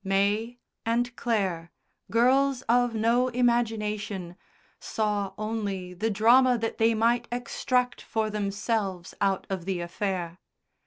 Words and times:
May 0.03 0.57
and 0.83 1.15
Clare, 1.15 1.71
girls 2.09 2.63
of 2.63 2.95
no 2.95 3.27
imagination, 3.27 4.35
saw 4.79 5.35
only 5.37 5.93
the 5.93 6.09
drama 6.09 6.57
that 6.57 6.79
they 6.79 6.95
might 6.95 7.27
extract 7.31 8.01
for 8.01 8.31
themselves 8.31 9.13
out 9.21 9.45
of 9.47 9.65
the 9.65 9.79
affair. 9.79 10.39